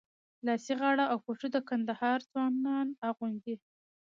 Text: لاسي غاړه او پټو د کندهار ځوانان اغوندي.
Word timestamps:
لاسي 0.45 0.73
غاړه 0.81 1.05
او 1.11 1.17
پټو 1.25 1.47
د 1.55 1.57
کندهار 1.69 2.19
ځوانان 2.31 2.87
اغوندي. 3.09 3.55